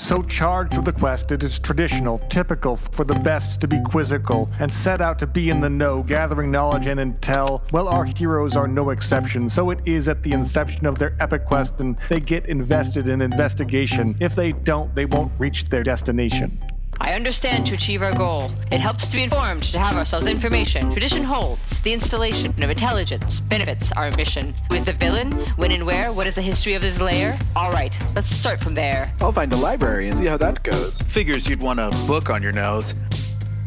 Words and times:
So 0.00 0.22
charged 0.22 0.76
with 0.76 0.86
the 0.86 0.94
quest, 0.94 1.30
it 1.30 1.42
is 1.42 1.58
traditional, 1.58 2.20
typical 2.30 2.74
for 2.74 3.04
the 3.04 3.14
best 3.16 3.60
to 3.60 3.68
be 3.68 3.78
quizzical 3.82 4.50
and 4.58 4.72
set 4.72 5.02
out 5.02 5.18
to 5.18 5.26
be 5.26 5.50
in 5.50 5.60
the 5.60 5.68
know, 5.68 6.02
gathering 6.02 6.50
knowledge 6.50 6.86
and 6.86 6.98
intel. 6.98 7.60
Well, 7.70 7.86
our 7.86 8.06
heroes 8.06 8.56
are 8.56 8.66
no 8.66 8.90
exception. 8.90 9.46
So 9.50 9.68
it 9.68 9.86
is 9.86 10.08
at 10.08 10.22
the 10.22 10.32
inception 10.32 10.86
of 10.86 10.98
their 10.98 11.14
epic 11.20 11.44
quest, 11.44 11.80
and 11.80 11.98
they 12.08 12.18
get 12.18 12.46
invested 12.46 13.08
in 13.08 13.20
investigation. 13.20 14.16
If 14.20 14.34
they 14.34 14.52
don't, 14.52 14.92
they 14.94 15.04
won't 15.04 15.32
reach 15.38 15.66
their 15.66 15.82
destination. 15.82 16.58
I 17.02 17.14
understand 17.14 17.66
to 17.66 17.74
achieve 17.74 18.02
our 18.02 18.12
goal. 18.12 18.50
It 18.70 18.78
helps 18.78 19.08
to 19.08 19.16
be 19.16 19.22
informed, 19.22 19.62
to 19.64 19.78
have 19.78 19.96
ourselves 19.96 20.26
information. 20.26 20.90
Tradition 20.92 21.24
holds. 21.24 21.80
The 21.80 21.92
installation 21.92 22.62
of 22.62 22.68
intelligence 22.70 23.40
benefits 23.40 23.90
our 23.92 24.10
mission. 24.12 24.54
Who 24.68 24.74
is 24.74 24.84
the 24.84 24.92
villain? 24.92 25.32
When 25.56 25.72
and 25.72 25.86
where? 25.86 26.12
What 26.12 26.26
is 26.26 26.34
the 26.34 26.42
history 26.42 26.74
of 26.74 26.82
his 26.82 27.00
lair? 27.00 27.38
All 27.56 27.72
right, 27.72 27.96
let's 28.14 28.30
start 28.30 28.60
from 28.60 28.74
there. 28.74 29.12
I'll 29.20 29.32
find 29.32 29.52
a 29.52 29.56
library 29.56 30.08
and 30.08 30.16
see 30.16 30.26
how 30.26 30.36
that 30.36 30.62
goes. 30.62 31.00
Figures 31.02 31.48
you'd 31.48 31.62
want 31.62 31.80
a 31.80 31.90
book 32.06 32.28
on 32.28 32.42
your 32.42 32.52
nose. 32.52 32.94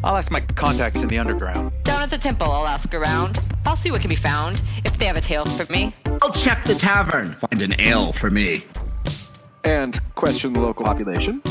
I'll 0.04 0.16
ask 0.16 0.30
my 0.30 0.40
contacts 0.40 1.02
in 1.02 1.08
the 1.08 1.18
underground. 1.18 1.72
Down 1.82 2.02
at 2.02 2.10
the 2.10 2.18
temple, 2.18 2.50
I'll 2.50 2.66
ask 2.66 2.94
around. 2.94 3.40
I'll 3.66 3.76
see 3.76 3.90
what 3.90 4.00
can 4.00 4.10
be 4.10 4.16
found, 4.16 4.62
if 4.84 4.96
they 4.96 5.06
have 5.06 5.16
a 5.16 5.20
tale 5.20 5.44
for 5.44 5.70
me. 5.72 5.94
I'll 6.22 6.32
check 6.32 6.64
the 6.64 6.74
tavern. 6.74 7.32
Find 7.34 7.62
an 7.62 7.80
ale 7.80 8.12
for 8.12 8.30
me. 8.30 8.64
And 9.64 9.98
question 10.14 10.52
the 10.52 10.60
local 10.60 10.84
population. 10.84 11.42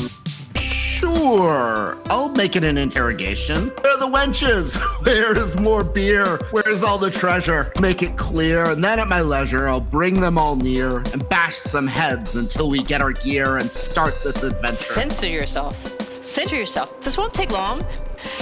Sure, 1.04 1.98
I'll 2.08 2.30
make 2.30 2.56
it 2.56 2.64
an 2.64 2.78
interrogation. 2.78 3.68
Where 3.82 3.92
are 3.92 3.98
the 3.98 4.06
wenches? 4.06 4.74
Where 5.04 5.38
is 5.38 5.54
more 5.54 5.84
beer? 5.84 6.38
Where's 6.50 6.82
all 6.82 6.96
the 6.96 7.10
treasure? 7.10 7.70
Make 7.78 8.02
it 8.02 8.16
clear, 8.16 8.70
and 8.70 8.82
then 8.82 8.98
at 8.98 9.06
my 9.06 9.20
leisure, 9.20 9.68
I'll 9.68 9.82
bring 9.82 10.22
them 10.22 10.38
all 10.38 10.56
near 10.56 11.00
and 11.12 11.28
bash 11.28 11.56
some 11.56 11.86
heads 11.86 12.36
until 12.36 12.70
we 12.70 12.82
get 12.82 13.02
our 13.02 13.12
gear 13.12 13.58
and 13.58 13.70
start 13.70 14.14
this 14.24 14.42
adventure. 14.42 14.94
Censor 14.94 15.26
yourself. 15.26 15.76
Center 16.24 16.56
yourself. 16.56 16.98
This 17.02 17.18
won't 17.18 17.34
take 17.34 17.50
long. 17.50 17.84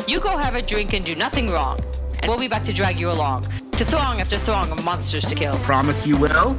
You 0.07 0.21
go 0.21 0.39
have 0.39 0.55
a 0.55 0.63
drink 0.63 0.93
and 0.93 1.05
do 1.05 1.17
nothing 1.17 1.51
wrong. 1.51 1.81
And 2.21 2.29
we'll 2.29 2.39
be 2.39 2.47
back 2.47 2.63
to 2.67 2.73
drag 2.73 2.97
you 2.97 3.11
along. 3.11 3.45
To 3.73 3.85
throng 3.85 4.21
after 4.21 4.39
throng 4.39 4.71
of 4.71 4.85
monsters 4.85 5.25
to 5.25 5.35
kill. 5.35 5.57
Promise 5.65 6.07
you 6.07 6.17
will? 6.17 6.55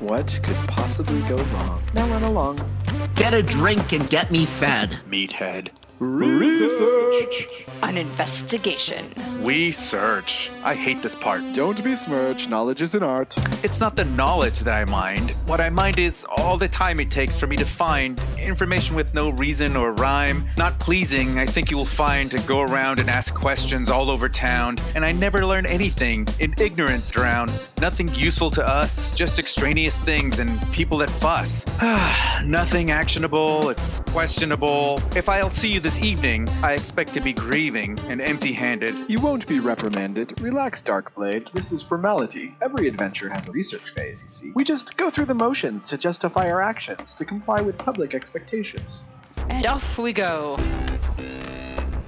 What 0.00 0.40
could 0.42 0.56
possibly 0.66 1.20
go 1.28 1.36
wrong? 1.36 1.80
Now 1.94 2.08
run 2.08 2.24
along. 2.24 2.75
Get 3.14 3.34
a 3.34 3.42
drink 3.42 3.92
and 3.92 4.08
get 4.08 4.30
me 4.30 4.46
fed. 4.46 5.00
Meathead. 5.08 5.68
Research. 5.98 7.64
An 7.82 7.96
investigation. 7.96 9.14
We 9.40 9.72
search. 9.72 10.50
I 10.62 10.74
hate 10.74 11.02
this 11.02 11.14
part. 11.14 11.42
Don't 11.54 11.82
besmirch. 11.82 12.48
Knowledge 12.48 12.82
is 12.82 12.94
an 12.94 13.02
art. 13.02 13.34
It's 13.64 13.80
not 13.80 13.96
the 13.96 14.04
knowledge 14.04 14.60
that 14.60 14.74
I 14.74 14.84
mind. 14.84 15.30
What 15.46 15.60
I 15.60 15.70
mind 15.70 15.98
is 15.98 16.26
all 16.36 16.58
the 16.58 16.68
time 16.68 17.00
it 17.00 17.10
takes 17.10 17.34
for 17.34 17.46
me 17.46 17.56
to 17.56 17.64
find 17.64 18.22
information 18.38 18.94
with 18.94 19.14
no 19.14 19.30
reason 19.30 19.74
or 19.74 19.92
rhyme. 19.92 20.46
Not 20.58 20.78
pleasing, 20.78 21.38
I 21.38 21.46
think 21.46 21.70
you 21.70 21.78
will 21.78 21.86
find 21.86 22.30
to 22.30 22.40
go 22.40 22.60
around 22.60 22.98
and 22.98 23.08
ask 23.08 23.34
questions 23.34 23.88
all 23.88 24.10
over 24.10 24.28
town, 24.28 24.78
and 24.94 25.04
I 25.04 25.12
never 25.12 25.46
learn 25.46 25.64
anything. 25.64 26.26
In 26.40 26.54
ignorance 26.58 27.10
drown. 27.10 27.50
Nothing 27.80 28.12
useful 28.14 28.50
to 28.52 28.66
us, 28.66 29.14
just 29.14 29.38
extraneous 29.38 29.98
things 30.00 30.40
and 30.40 30.60
people 30.72 30.98
that 30.98 31.10
fuss. 31.10 31.66
Nothing 32.44 32.90
actionable, 32.90 33.70
it's 33.70 34.00
questionable. 34.00 35.00
If 35.14 35.28
I'll 35.28 35.50
see 35.50 35.68
you 35.70 35.80
this 35.86 36.00
evening, 36.00 36.48
I 36.64 36.72
expect 36.72 37.14
to 37.14 37.20
be 37.20 37.32
grieving 37.32 37.96
and 38.08 38.20
empty 38.20 38.52
handed. 38.52 38.96
You 39.08 39.20
won't 39.20 39.46
be 39.46 39.60
reprimanded. 39.60 40.40
Relax, 40.40 40.82
Darkblade. 40.82 41.52
This 41.52 41.70
is 41.70 41.80
formality. 41.80 42.56
Every 42.60 42.88
adventure 42.88 43.28
has 43.28 43.46
a 43.46 43.52
research 43.52 43.90
phase, 43.90 44.20
you 44.20 44.28
see. 44.28 44.50
We 44.56 44.64
just 44.64 44.96
go 44.96 45.10
through 45.10 45.26
the 45.26 45.34
motions 45.34 45.88
to 45.90 45.96
justify 45.96 46.50
our 46.50 46.60
actions, 46.60 47.14
to 47.14 47.24
comply 47.24 47.60
with 47.60 47.78
public 47.78 48.14
expectations. 48.14 49.04
And 49.48 49.64
off 49.64 49.96
we 49.96 50.12
go. 50.12 50.56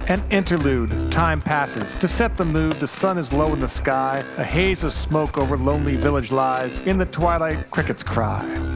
An 0.09 0.21
interlude. 0.29 1.09
Time 1.09 1.39
passes. 1.39 1.95
To 1.99 2.07
set 2.09 2.35
the 2.35 2.43
mood, 2.43 2.81
the 2.81 2.87
sun 2.87 3.17
is 3.17 3.31
low 3.31 3.53
in 3.53 3.61
the 3.61 3.69
sky. 3.69 4.25
A 4.35 4.43
haze 4.43 4.83
of 4.83 4.91
smoke 4.91 5.37
over 5.37 5.57
lonely 5.57 5.95
village 5.95 6.33
lies. 6.33 6.81
In 6.81 6.97
the 6.97 7.05
twilight, 7.05 7.71
crickets 7.71 8.03
cry. 8.03 8.68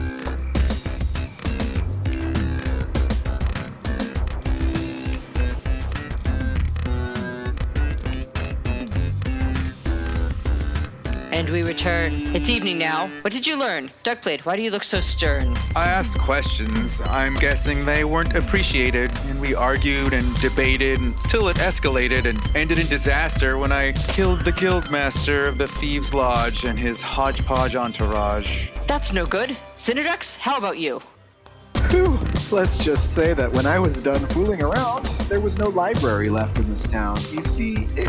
And 11.34 11.50
we 11.50 11.64
return. 11.64 12.12
It's 12.32 12.48
evening 12.48 12.78
now. 12.78 13.08
What 13.22 13.32
did 13.32 13.44
you 13.44 13.56
learn? 13.56 13.90
Darkblade, 14.04 14.42
why 14.42 14.54
do 14.54 14.62
you 14.62 14.70
look 14.70 14.84
so 14.84 15.00
stern? 15.00 15.56
I 15.74 15.86
asked 15.86 16.16
questions. 16.16 17.00
I'm 17.00 17.34
guessing 17.34 17.84
they 17.84 18.04
weren't 18.04 18.36
appreciated, 18.36 19.10
and 19.26 19.40
we 19.40 19.52
argued 19.52 20.12
and 20.12 20.32
debated 20.36 21.00
until 21.00 21.48
it 21.48 21.56
escalated 21.56 22.26
and 22.26 22.40
ended 22.56 22.78
in 22.78 22.86
disaster 22.86 23.58
when 23.58 23.72
I 23.72 23.90
killed 23.90 24.42
the 24.42 24.52
guildmaster 24.52 25.48
of 25.48 25.58
the 25.58 25.66
Thieves' 25.66 26.14
Lodge 26.14 26.66
and 26.66 26.78
his 26.78 27.02
hodgepodge 27.02 27.74
entourage. 27.74 28.70
That's 28.86 29.12
no 29.12 29.26
good. 29.26 29.56
Cinderdex, 29.76 30.36
how 30.36 30.56
about 30.56 30.78
you? 30.78 31.02
Whew. 31.90 32.16
Let's 32.52 32.78
just 32.78 33.14
say 33.14 33.34
that 33.34 33.52
when 33.52 33.66
I 33.66 33.78
was 33.78 34.00
done 34.00 34.24
fooling 34.28 34.62
around, 34.62 35.06
there 35.28 35.40
was 35.40 35.58
no 35.58 35.68
library 35.68 36.28
left 36.28 36.58
in 36.58 36.68
this 36.70 36.84
town. 36.84 37.18
You 37.32 37.42
see, 37.42 37.88
it 37.96 38.03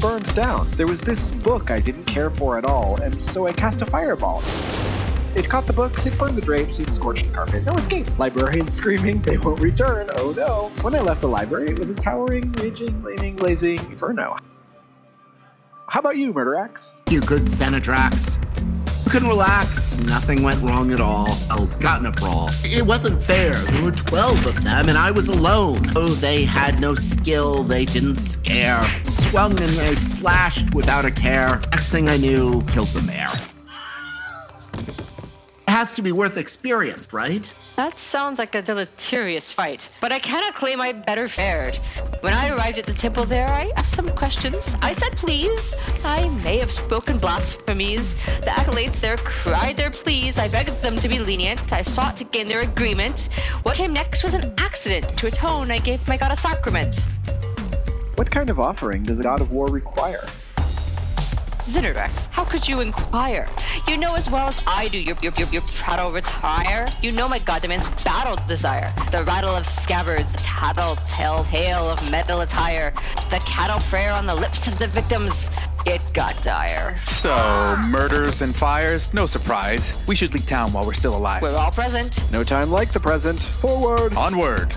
burned 0.00 0.34
down. 0.34 0.68
There 0.72 0.86
was 0.86 1.00
this 1.00 1.30
book 1.30 1.70
I 1.70 1.80
didn't 1.80 2.04
care 2.04 2.30
for 2.30 2.58
at 2.58 2.64
all, 2.64 3.00
and 3.00 3.22
so 3.22 3.46
I 3.46 3.52
cast 3.52 3.82
a 3.82 3.86
fireball. 3.86 4.42
It 5.34 5.48
caught 5.48 5.66
the 5.66 5.72
books, 5.72 6.06
it 6.06 6.16
burned 6.18 6.36
the 6.36 6.40
drapes, 6.40 6.78
it 6.78 6.92
scorched 6.92 7.26
the 7.26 7.32
carpet. 7.32 7.64
No 7.64 7.74
escape. 7.74 8.06
Librarians 8.18 8.72
screaming, 8.80 9.20
they 9.20 9.36
won't 9.36 9.60
return. 9.60 10.08
Oh 10.14 10.32
no. 10.36 10.70
When 10.82 10.94
I 10.94 11.00
left 11.00 11.20
the 11.20 11.28
library, 11.28 11.68
it 11.68 11.78
was 11.78 11.90
a 11.90 11.94
towering, 11.94 12.50
raging, 12.52 13.00
flaming, 13.02 13.36
blazing 13.36 13.78
inferno. 13.80 14.36
How 15.88 16.00
about 16.00 16.16
you, 16.16 16.32
Murderax? 16.32 16.94
You 17.10 17.20
good 17.20 17.42
Xenodrax. 17.42 18.42
Can 19.10 19.28
relax. 19.28 19.96
Nothing 19.98 20.42
went 20.42 20.60
wrong 20.62 20.92
at 20.92 21.00
all. 21.00 21.28
I 21.48 21.64
got 21.80 22.00
in 22.00 22.06
a 22.06 22.12
brawl. 22.12 22.50
It 22.64 22.84
wasn't 22.84 23.22
fair. 23.22 23.52
There 23.52 23.84
were 23.84 23.92
12 23.92 24.46
of 24.46 24.62
them, 24.62 24.88
and 24.88 24.98
I 24.98 25.10
was 25.10 25.28
alone. 25.28 25.80
Oh, 25.94 26.08
they 26.08 26.44
had 26.44 26.80
no 26.80 26.94
skill. 26.94 27.62
They 27.62 27.86
didn't 27.86 28.16
scare. 28.16 28.82
Swung 29.04 29.52
and 29.52 29.70
they 29.70 29.94
slashed 29.94 30.74
without 30.74 31.06
a 31.06 31.10
care. 31.10 31.60
Next 31.70 31.90
thing 31.90 32.08
I 32.10 32.18
knew, 32.18 32.60
killed 32.62 32.88
the 32.88 33.02
mayor. 33.02 33.28
It 35.76 35.80
has 35.80 35.92
to 35.92 36.00
be 36.00 36.10
worth 36.10 36.38
experience, 36.38 37.12
right? 37.12 37.52
That 37.76 37.98
sounds 37.98 38.38
like 38.38 38.54
a 38.54 38.62
deleterious 38.62 39.52
fight, 39.52 39.90
but 40.00 40.10
I 40.10 40.18
cannot 40.18 40.54
claim 40.54 40.80
I 40.80 40.92
better 40.92 41.28
fared. 41.28 41.76
When 42.22 42.32
I 42.32 42.48
arrived 42.48 42.78
at 42.78 42.86
the 42.86 42.94
temple 42.94 43.26
there, 43.26 43.46
I 43.50 43.70
asked 43.76 43.92
some 43.92 44.08
questions. 44.08 44.74
I 44.80 44.92
said 44.92 45.14
please. 45.18 45.74
I 46.02 46.30
may 46.42 46.56
have 46.56 46.72
spoken 46.72 47.18
blasphemies. 47.18 48.14
The 48.40 48.58
acolytes 48.58 49.00
there 49.00 49.18
cried 49.18 49.76
their 49.76 49.90
pleas. 49.90 50.38
I 50.38 50.48
begged 50.48 50.80
them 50.80 50.96
to 50.96 51.08
be 51.08 51.18
lenient. 51.18 51.70
I 51.74 51.82
sought 51.82 52.16
to 52.16 52.24
gain 52.24 52.46
their 52.46 52.62
agreement. 52.62 53.28
What 53.62 53.76
came 53.76 53.92
next 53.92 54.24
was 54.24 54.32
an 54.32 54.54
accident. 54.56 55.14
To 55.18 55.26
atone, 55.26 55.70
I 55.70 55.76
gave 55.76 56.08
my 56.08 56.16
god 56.16 56.32
a 56.32 56.36
sacrament. 56.36 57.06
What 58.14 58.30
kind 58.30 58.48
of 58.48 58.58
offering 58.58 59.02
does 59.02 59.20
a 59.20 59.24
god 59.24 59.42
of 59.42 59.50
war 59.50 59.66
require? 59.66 60.26
Zinnerdex, 61.66 62.28
how 62.30 62.44
could 62.44 62.68
you 62.68 62.80
inquire? 62.80 63.48
You 63.88 63.96
know 63.96 64.14
as 64.14 64.30
well 64.30 64.46
as 64.46 64.62
I 64.68 64.86
do 64.86 64.98
your 64.98 65.16
your 65.20 65.32
your, 65.36 65.48
your 65.48 65.62
prattle 65.62 66.12
retire. 66.12 66.86
You 67.02 67.10
know 67.10 67.28
my 67.28 67.40
god 67.40 67.62
demands 67.62 67.88
battle 68.04 68.36
desire. 68.46 68.92
The 69.10 69.24
rattle 69.24 69.50
of 69.50 69.66
scabbards, 69.66 70.30
the 70.30 70.38
tattle 70.38 70.94
tell 71.08 71.42
tale 71.44 71.88
of 71.88 72.08
metal 72.08 72.42
attire, 72.42 72.92
the 73.30 73.42
cattle 73.46 73.80
prayer 73.90 74.12
on 74.12 74.26
the 74.26 74.34
lips 74.34 74.68
of 74.68 74.78
the 74.78 74.86
victims. 74.86 75.50
It 75.86 76.00
got 76.14 76.40
dire. 76.42 77.00
So, 77.02 77.76
murders 77.88 78.42
and 78.42 78.54
fires, 78.54 79.12
no 79.12 79.26
surprise. 79.26 79.92
We 80.06 80.14
should 80.14 80.34
leave 80.34 80.46
town 80.46 80.72
while 80.72 80.86
we're 80.86 80.94
still 80.94 81.16
alive. 81.16 81.42
We're 81.42 81.56
all 81.56 81.72
present. 81.72 82.30
No 82.32 82.44
time 82.44 82.70
like 82.70 82.92
the 82.92 83.00
present. 83.00 83.40
Forward. 83.40 84.14
Onward. 84.14 84.74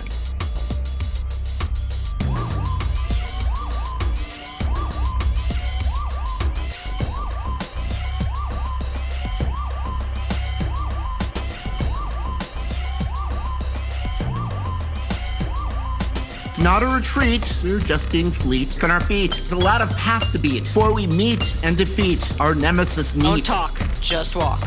It's 16.60 16.66
not 16.66 16.84
a 16.84 16.88
retreat. 16.88 17.58
We're 17.64 17.80
just 17.80 18.12
being 18.12 18.32
fleet 18.32 18.84
on 18.84 18.92
our 18.92 19.00
feet. 19.00 19.32
There's 19.32 19.54
a 19.54 19.58
lot 19.58 19.82
of 19.82 19.90
path 19.96 20.30
to 20.34 20.38
beat 20.38 20.66
before 20.66 20.94
we 20.94 21.08
meet 21.08 21.56
and 21.64 21.78
defeat 21.78 22.20
our 22.42 22.54
nemesis 22.54 23.14
Don't 23.14 23.46
talk, 23.46 23.80
just 24.02 24.36
walk. 24.36 24.60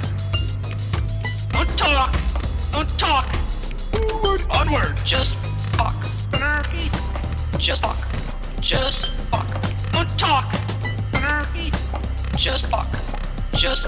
Don't 1.50 1.69
talk, 1.77 2.17
don't 2.73 2.89
talk. 2.99 3.29
Onward, 3.93 4.41
onward, 4.49 4.97
just 5.05 5.39
walk. 5.79 5.94
On 6.33 6.43
our 6.43 6.65
feet. 6.65 6.93
Just 7.59 7.83
walk, 7.83 7.99
just 8.62 9.12
walk. 9.31 9.49
Don't 9.93 10.19
talk. 10.19 10.47
On 11.12 11.25
our 11.25 11.44
feet. 11.44 11.77
Just 12.39 12.73
walk, 12.73 12.89
just 13.53 13.87